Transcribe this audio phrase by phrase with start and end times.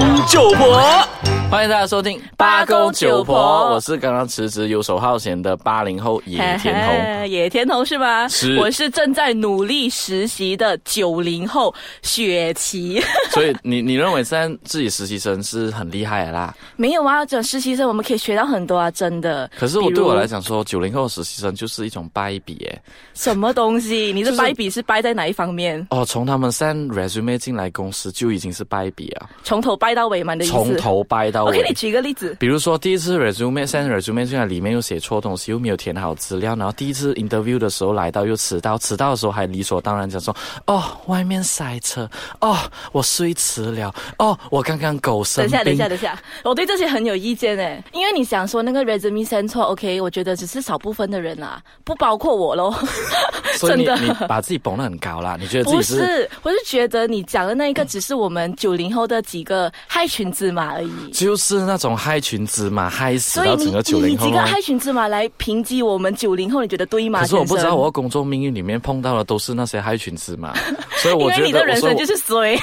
[0.00, 0.80] 公九婆。
[1.50, 7.28] 欢迎大家收听八公九婆我是刚刚辞职游手好闲的八零后野田红。
[7.28, 8.28] 野田红是吗？
[8.28, 13.02] 是我是正在努力实习的九零后雪琪。
[13.34, 16.54] 所以你你认为现在自己实习生是很厉害的啦？
[16.76, 19.50] 没有啊，讲实习生我们可以学到很多啊，真的。
[19.58, 22.82] 可是我对我来讲说，九零后实习生就是一种败笔耶。
[23.14, 24.12] 什么东西？
[24.14, 25.84] 你的就是败笔是败在哪一方面？
[25.90, 30.34] 哦，从他们 send resume 进来公司就已经是败笔啊，从头败到尾嘛？
[30.34, 30.52] 你的意思？
[30.54, 31.58] 从头败到尾。
[31.58, 32.36] OK，你举个例子。
[32.38, 40.34] 比如说第一次 resume send resume 进来，里面又写错东西，又没有填好资料，然后第一次 interview 的时候来到又迟到，迟到的时候还理所当然讲说，
[40.66, 42.08] 哦，外面塞车，
[42.40, 42.56] 哦，
[42.92, 45.50] 我睡迟了，哦，我刚刚狗生病。
[45.50, 52.74] 等一下，等一下，等一下，我对这些很有意见诶，因为你想说那个 resume send 错，OK，我觉得只是少部分的人啦，不包括我喽。
[53.58, 61.10] 所以你真的你把自己捧得很高啦，你觉得自不己是是，我是觉得你讲的那一个只是我们九零后的几个害群之马而已。
[61.30, 64.32] 就是那种害群之马，害死到整个九零后咯。
[64.32, 67.20] 几个害群之马来评击我们九零后，你觉得对吗？
[67.20, 70.52] 可是我不知道我的工作命运里面碰到的都是那些害群之马，
[70.98, 72.58] 所以我觉得你的人生就是衰。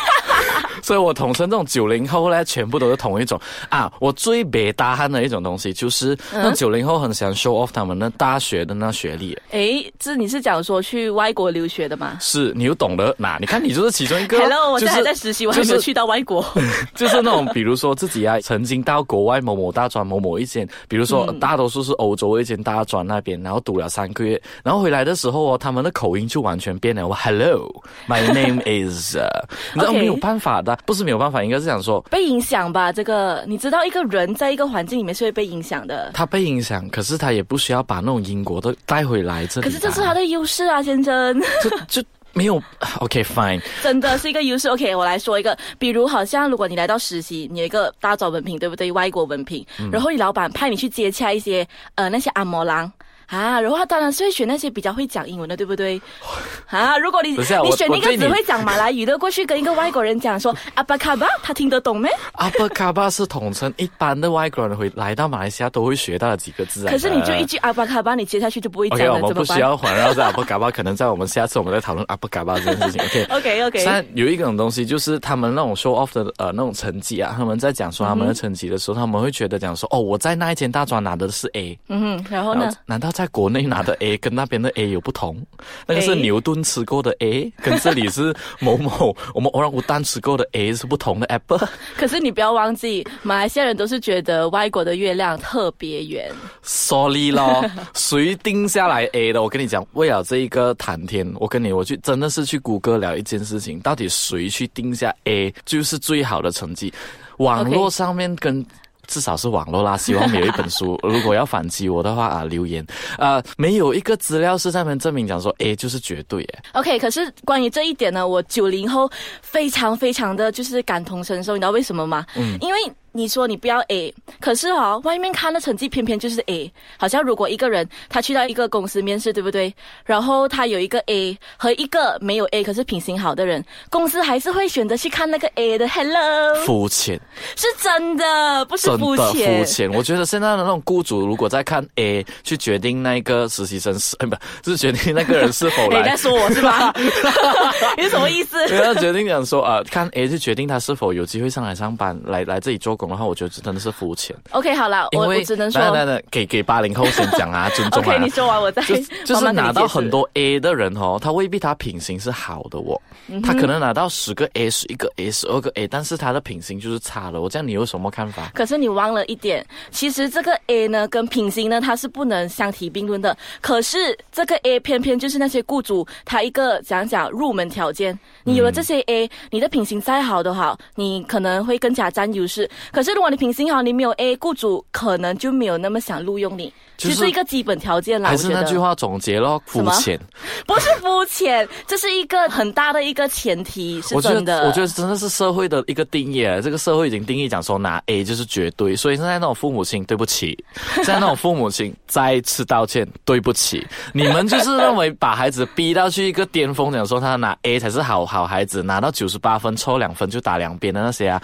[0.88, 3.92] 所以我统称这种九零后呢，全部都是同一种啊。
[4.00, 9.38] 我最别大汉的一种东西，就是嗯那九零后很喜欢 show off 他们的大学的那学历。
[9.52, 13.38] 诶，这你是讲说去外国留学的吗是你又懂得哪？
[13.38, 14.40] 你看你就是其中一个。
[14.40, 16.42] ？Hello，我现在还在实习，我还没有去到外国。
[16.96, 27.06] 就是那种，比如说自己啊，曾经到国外某某大专某某一间，比如说、嗯大多数是欧洲一间大专那边，然后读了三个月，然后回来的时候哦，他们的口音就完全变了。
[27.06, 29.28] 我 Hello，my name is，、uh,
[29.74, 36.12] 你知道没有办法的，不是没有办法，应该是想说被影响吧，这个你知道，一个人在一个环境里面是会被影响的。
[36.14, 39.62] 他被影响，可是他也不需要把那种英国的带回来这。
[39.62, 42.62] 可是这是他的优势啊，先生，就就没有
[43.00, 44.70] OK fine，真的是一个优势。
[44.70, 48.92] OK，我来说一个，比如好像如果你来到实习，你有一个大专文凭，对不对？
[48.92, 52.92] 外国文凭，嗯然后你老板派你去接洽一些呃那些按摩郎。
[53.28, 56.02] 啊，然后他当然是会选那些比较会讲英文的，对不对？
[56.68, 62.10] 啊，如果你你选一个只会讲马来语的过去跟一个外国人讲说 阿巴卡巴，他听得懂没？
[62.34, 66.98] 阿巴卡巴是统称一般的外国人回来到马来西亚都会学到的几个字来的。
[66.98, 73.24] 可是你就一句阿巴卡巴，你接下去就不会讲 OK，了，我们怎么办不需要环绕在阿巴卡巴，可能在我们下次我们再讨论阿巴卡巴这件事情。
[73.36, 73.38] OK。
[73.38, 82.78] ？OK OK，现在有一种东西，就是他们那种 show off 的呃那种成绩啊，他们在讲说他们的成绩的时候，他们会觉得讲说哦，我在那一间大专拿的是 A，嗯哼，然后呢然后？
[82.86, 85.44] 难道在国内拿的 A 跟那边的 A 有不同？
[85.88, 91.68] 那个是牛顿吃过的 A，跟这里是某某 我们欧让乌丹吃过的 A 是不同的 apple。
[91.98, 96.32] 可是你不要忘记，马来西亚人都是觉得外国的月亮特别圆。
[96.62, 99.42] Sorry 咯， 谁定下来 A 的？
[99.42, 106.94] 我跟你讲，为了这一个谈天，我跟你我去真的是去谷歌聊一件事情，到底谁去定下 A 就是最好的成绩？
[107.38, 108.64] 网络上面跟。
[109.08, 111.00] 至少是网络啦，希望没有一本书。
[111.02, 112.86] 如果要反击我的话啊，留言
[113.18, 116.60] 啊、没有一个资料是在那边证明讲说哎就是绝对诶。
[116.74, 119.10] OK，可是关于这一点呢，我九零后
[119.42, 122.26] 非常非常的就是感同身受，你知道为什么吗？
[122.36, 122.78] 嗯，因为。
[123.18, 126.72] 你说你不要 A，可是哦，外面看的成绩偏偏就是 A。
[126.98, 129.74] 好像如果一个人他去到一个公司面试，对不对？
[130.06, 135.90] 然后他有一个 A 和一个没有 A，可是品行好的人，公司还是会选择去看那个 A 的。
[135.90, 137.20] Hello，肤浅，
[137.56, 139.66] 是真的，不是肤浅肤。
[139.66, 139.92] 浅。
[139.92, 146.94] 我觉得现在的那种雇主，如果在看 A 去决定那个实习生是，呃， 不，就是决定那个人是否你来在说我是吧？
[147.98, 148.68] 你是什么意思？
[148.68, 154.36] 决定讲说啊、看 A 就决定他是否有机会上来上班，来来这里做工的话，我觉得真的是肤浅。
[154.52, 158.08] OK，好了，我我只能说来来来，给给八零后先讲啊，尊重啊。
[158.16, 158.96] OK，你说完我再就
[159.26, 167.42] 就是拿到很多 A 的人哦，他未必他品行是好的哦，嗯他可能拿到十个 A、十一个 A、十二个 A，但是他的品行就是差的。
[167.42, 168.52] 我这样你有什么看法？
[168.54, 173.36] 可是你忘了一点，其实这个 A 呢跟品行呢它是不能相提并论的。
[173.62, 182.70] 可是这个 A 偏偏就是那些雇主他一个讲讲入门条件，你有了这些 A，、你的品行再好都好，你可能会更加占优势。
[182.98, 188.30] 可是如果你品行好，你没有 A，雇主可能就没有那么想录用你，其实一个基本条件啦。
[188.30, 190.20] 还是那句话总结咯，肤浅。
[190.66, 194.62] 不是肤浅，这是一个很大的一个前提，是我觉真的。
[194.62, 196.60] 得，我觉得真的是社会的一个定义啊。
[196.60, 200.58] 这个社会已经定义讲说拿 A 就是绝对，所以现在那种父母亲，对不起，
[200.96, 211.42] 现在那种父母亲再次道歉，对不起，你们就是认为把孩子逼到去一个巅峰，讲说他拿 A 才是好好孩子，拿到九十八分抽两分就打两边的那些啊，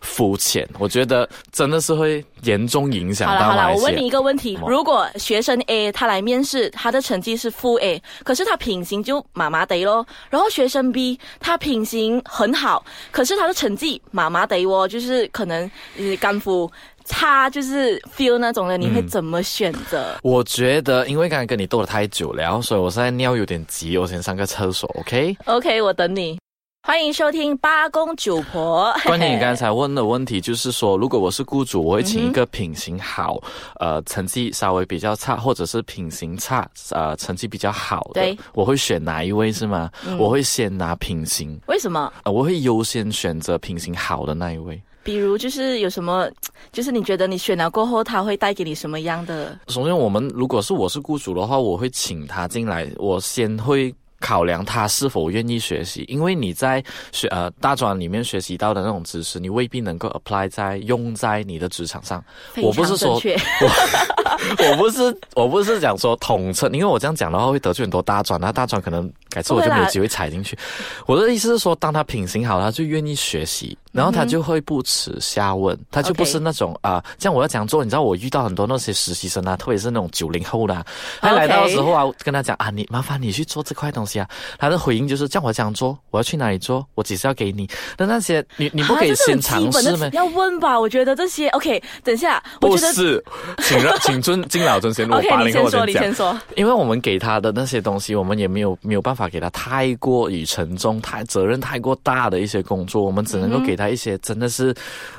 [0.00, 4.10] 肤浅，我觉得真的是会严重影响好了好了，我问你一。
[4.10, 10.06] 个问题：如果学生 A 他来面试，他的成绩是负 A，可是他他品行就麻麻的咯。
[10.30, 16.70] 然后学生 B 他品行很好，可是他的成绩麻麻的哦，就是可能呃干部
[17.04, 20.16] 差，就是 feel 那种的，你会怎么选择？
[20.22, 26.38] 我觉得，因为刚才跟你斗了太久了，所以我现在尿有点急，我先上个厕所，OK？OK，我等你。
[26.86, 28.94] 欢迎收听八公九婆。
[29.06, 33.42] 关于你刚才问的问题，就是说，如果我是雇主，我会请一个品行好，
[33.80, 38.22] 呃，成绩稍微比较差，或者是品行差，呃，成绩比较好的，
[38.54, 39.90] 我会选哪一位是吗？
[40.16, 42.12] 我会先拿品行，为什么？
[42.22, 44.80] 呃，我会优先选择品行好的那一位。
[45.02, 46.30] 比如就是有什么，
[46.70, 49.58] 就是你觉得你选了过后，他会带给你什么样的？
[49.66, 53.92] 首先，我们如果是我是雇主的话，我会请他进来，我先会。
[54.20, 56.82] 考量他是否愿意学习，因为你在
[57.12, 62.22] 学呃大专里面学习到的那种知识，你未必能够 apply 在用在你的职场上。
[62.62, 63.20] 我不是说我
[64.70, 70.56] 我不是我不是讲说统称，因为我这样讲的话会得罪很多大专，那大专可能改次我就没有机会踩进去。
[71.04, 80.86] 我的意思是说，当他品行好，他就愿意学习，然后他就会不耻下问，他就不是那种啊，这样我要讲做，你知道我遇到很多那些实习生啊，特别是那种九零后的、啊，
[81.20, 84.26] 他来到的时候啊，跟他讲啊，你麻烦你去做这块东西啊，
[84.58, 87.68] 他的回应就是叫，我这样做，我要去哪里做，我只是要给你。
[87.98, 90.08] 那那些你你不可以先尝试吗？
[90.14, 91.82] 要问吧，我觉得这些 OK。
[92.02, 93.22] 等一下，我不觉得是，
[93.58, 96.14] 请让请尊敬老尊先， 我八零后我先讲你先。
[96.14, 96.34] 说。
[96.54, 104.74] 因为我们给他的那些东西，我们也没有没有办法给他太过于沉重、太责任太过大的一些工作，我们只能够给他一些真的是，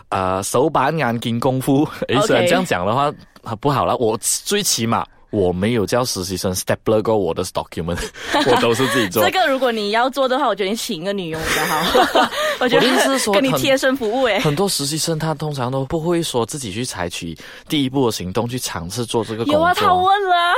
[0.10, 1.88] 呃，手板眼睛功夫。
[2.08, 3.12] 诶，虽然这样讲的话
[3.44, 5.06] 啊不好了，我最起码。
[5.30, 8.00] 我没有叫实习生 stepler 过我的 document，
[8.34, 9.30] 我都是自己做 这。
[9.30, 12.30] 个如果你要做的话，我觉得你请一个女佣比较好。
[12.62, 14.40] 我觉得是说很跟你贴身服务诶。
[14.40, 17.38] 很多实习生他通常都不会说自己去采取
[17.68, 19.54] 第一步的行动去尝试做这个工作。
[19.56, 20.54] 有啊，他问了啊，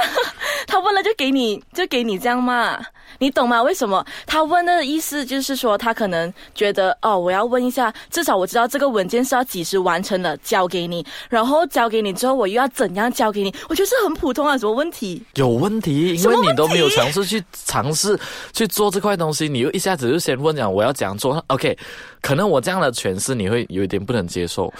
[0.68, 2.80] 他问了就给你，就给你这样嘛，
[3.18, 3.62] 你懂吗？
[3.64, 13.54] 为什么他问的意思就是说，他可能觉得哦，我要问一下，至少我知道这个文件是要几时完成的，交给你，然后交给你之后，我又要怎样交给你？
[13.68, 15.22] 我觉得是很普通啊，什么问题？
[15.36, 18.18] 有问题，因为你都没有尝试去尝试
[18.54, 21.78] 去做这块东西，你又一下子就先问讲我要怎样做，OK？
[22.22, 24.72] 可能我这样的诠释你会有一点不能接受。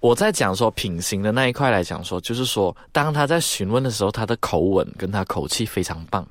[0.00, 6.24] 我在讲说品行的那一块来讲说，就是说当他在询问的时候，他的口吻跟他口气非常棒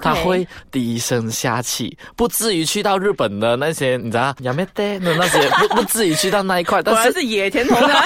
[0.00, 8.04] 他会低声下气，不至于去到日本的那些你知道亚美得的那些， 不不至于去到那一块，但是果然是野田同啊！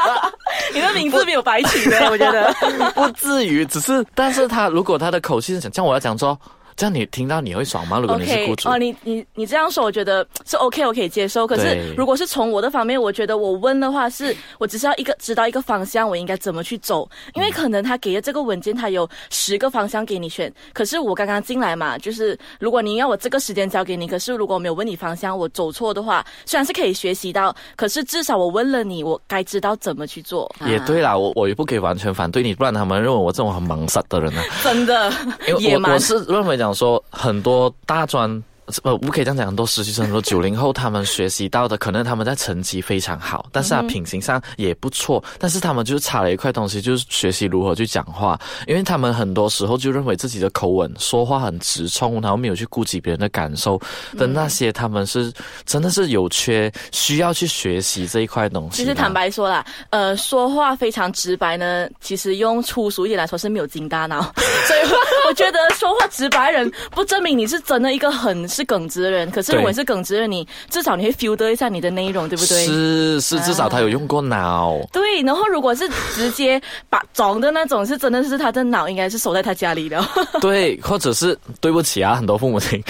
[0.74, 2.52] 你的名字没有白取的，我觉得。
[2.94, 6.38] 不至于，只是，但是他如果他的口气是讲，像我要讲说，
[6.76, 7.98] 这样你听到你会爽吗？
[7.98, 11.46] 如果你是雇主哦，你你你这样说，我觉得是 OK，我可以接受。
[11.46, 17.08] 可是如果是从我的方面，我觉得我问的话是，我只是要一个知道一个方向，我应该怎么去走。
[17.34, 20.52] 因为可能他给的这个文件，他有十个方向给你选。
[20.72, 30.50] 可是我刚刚进来嘛，就是如果你要我这个时间交给你，可是如果没有问你方向，我走错的话，虽然是可以学习到，可是至少我问了你，我该知道怎么去做。
[30.66, 35.12] 也对啦，我我也不可以完全反对你，不然他们认为我这种很盲塞的人呢、啊， 真的
[35.48, 35.98] 我我。
[36.06, 38.42] 是认为讲想说很多大专。
[38.82, 39.46] 呃，我可以这样讲。
[39.46, 48.36] 很多实习生，很多九零后，他们学习到的，可能他们在成绩非常好，但是他品行上也不错，但是他们就是差了一块东西，就是学习如何去讲话。
[48.66, 53.80] 因为他们很多时候就认为自己的口吻说话很直冲，然后没有去顾及别人的感受
[54.18, 55.32] 的那些，他们是
[55.64, 58.78] 真的是有缺，需要去学习这一块东西。
[58.78, 64.22] 其实坦白说啦，呃，说话非常直白呢，其实用粗俗一点来说是没有经大脑，
[64.66, 64.80] 所以
[65.28, 69.30] 我觉得说话直白人不证明你是真的一个很是耿直的人。
[69.30, 72.64] 可是如果你是耿直的人，你至少你会 feel 得一下你的内容，对不对？
[72.64, 74.76] 是是，至少他有用过脑。
[74.92, 80.02] 对，然后如果是直接把装的那种，是真的是他的脑应该是守在他家里的。
[80.40, 82.82] 对，或者是对不起啊，很多父母亲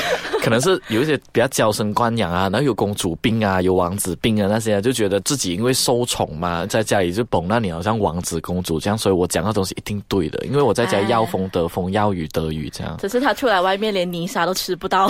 [0.46, 12.96] 可能是有一些比较娇生惯养啊，然后有公主病啊，有王子病啊那些啊，就觉得自己因为受宠嘛，在家里就捧那你好像王子公主这样，所以我讲的东西一定对的，因为我在家哎要风得风，要雨得雨这样。
[13.00, 15.08] 只是他出来外面连泥沙都吃不到，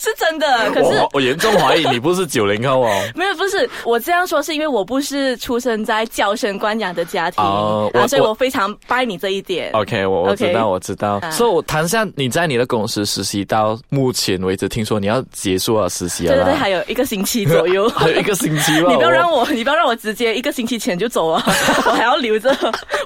[0.00, 0.72] 是真的。
[0.72, 2.90] 可是我我严重怀疑你不是九零后哦。
[3.14, 9.70] 没有，不是我这样说，是因为我不是出生在娇生惯养的家庭、啊，哦我所以我我非常拜你这一点。
[9.72, 11.20] OK，我我知道我知道。
[11.22, 16.32] 啊所以我谈一下你在你的公司实习到目前为止，听说你要结束啊实习啊。
[16.32, 17.88] 对对对，还有一个星期左右。
[17.96, 18.88] 还有一个星期吧。
[18.90, 21.42] 你不要让我，你不要让我直接一个星期前就走啊！
[21.86, 22.54] 我还要留着，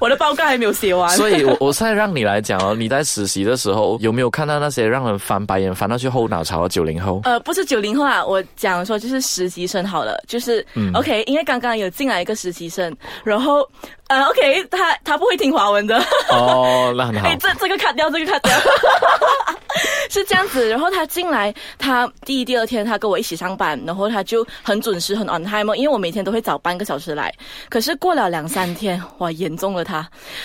[0.00, 1.10] 我的报告还没有写完。
[1.16, 7.20] 所以我，我现在让你来讲哦，你在实习的时候有没有看到那些让人翻白眼、翻到去后脑勺的九零后？
[7.24, 10.64] 呃，不是九零后啊，我讲说就是实习生好了，就是、
[10.94, 13.66] OK，因嗯为刚刚有进来一个实习生，然后
[14.10, 15.96] 呃，OK，他他不会听华文的。
[16.30, 17.36] 哦，那很好 哎，。
[17.36, 18.52] 这这个卡掉，这个卡掉，
[20.10, 20.68] 是这样子。
[20.68, 27.32] 然后他进来，他第一、第二天他跟我一起上班，然后他就很准时、很 on time 哦，因为我每天都会早半个小时来。
[27.68, 30.04] 可是过了两三天，哇，严重了他，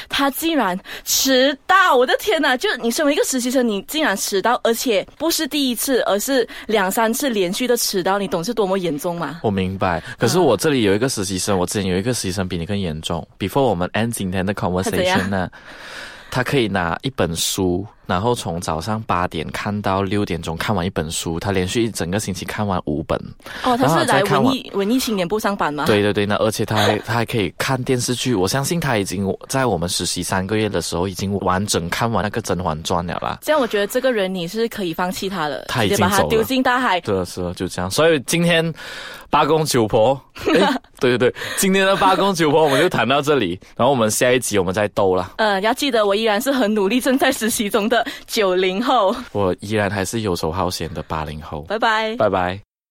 [0.10, 1.96] 他竟然迟到！
[1.96, 2.56] 我的天哪！
[2.56, 9.40] 就你身为一个实习生，你竟然迟到，而且不是第一次，而是两三次连续的迟到，你懂是多么严重吗？
[9.42, 13.28] 我明白，可是我这里有一个实习生，我之前有一个实习生比你更严重。
[13.56, 15.50] Before 我们 end 今天的 conversation 呢，
[16.30, 23.20] 他可以拿一本书，然后从早上八点看到六点钟看完一本书，他连续一整个星期看完五本。
[23.64, 25.86] 哦，他是来文艺文艺青年部上班吗？
[25.86, 33.40] 对对对，那而且他还他还可以看电视剧，我相信他已经在我们实习三个月的时候已经完整看完那个《甄嬛传》了啦。
[33.42, 37.00] 这样我觉得这个人你是可以放弃他了，他已直接把他丢进大海。
[37.02, 37.90] 对，是就这样。
[37.90, 38.74] 所以今天
[39.30, 40.20] 八公九婆，
[41.00, 45.34] 对对对，今天的八公九婆我们就谈到这里，然后我们下一集我们再斗了。
[45.38, 49.16] 呃，要记得我依然是很努力正在实习中的九零后。
[49.32, 51.62] 我依然还是游手好闲的八零后。
[51.62, 52.16] 拜拜。
[52.18, 52.65] 拜拜。